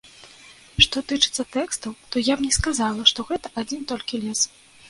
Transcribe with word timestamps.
Што 0.85 1.03
тычыцца 1.11 1.45
тэкстаў, 1.57 1.91
то 2.15 2.25
я 2.31 2.39
б 2.39 2.47
не 2.49 2.53
сказала, 2.59 3.01
што 3.13 3.27
гэта 3.29 3.55
адзін 3.65 3.89
толькі 3.93 4.25
лес. 4.27 4.41